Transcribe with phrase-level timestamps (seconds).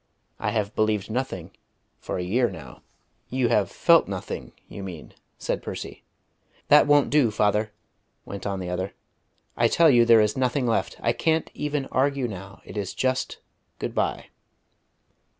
[0.39, 1.51] I have believed nothing
[1.99, 2.81] for a year now."
[3.29, 6.01] "You have felt nothing, you mean," said Percy.
[6.69, 7.71] "That won't do, father,"
[8.25, 8.95] went on the other.
[9.55, 10.97] "I tell you there is nothing left.
[11.01, 12.63] I can't even argue now.
[12.65, 13.37] It is just
[13.77, 14.29] good bye."